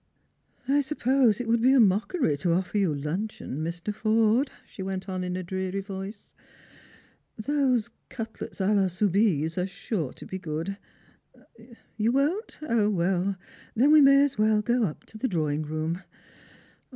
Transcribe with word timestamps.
I 0.67 0.81
suppose 0.81 1.39
it 1.39 1.47
would 1.47 1.61
be 1.61 1.73
a 1.73 1.79
mockery 1.79 2.35
to 2.37 2.53
offer 2.53 2.79
you 2.79 2.91
luncheon, 2.91 3.63
Mr. 3.63 3.93
Forde," 3.93 4.49
she 4.65 4.81
went 4.81 5.07
on 5.07 5.23
in 5.23 5.37
a 5.37 5.43
dreary 5.43 5.79
voice;" 5.81 6.33
those 7.47 7.91
cutlets 8.09 8.59
a 8.59 8.73
la 8.73 8.87
souhise 8.87 9.59
are 9.61 9.67
sure 9.67 10.11
to 10.13 10.25
be 10.25 10.39
good. 10.39 10.79
You 11.97 12.11
won't? 12.13 12.57
Then 12.61 13.11
we 13.91 14.01
may 14.01 14.23
as 14.23 14.39
well 14.39 14.63
go 14.63 14.85
up 14.85 15.05
to 15.05 15.19
the 15.19 15.27
drawing 15.27 15.61
room. 15.61 16.01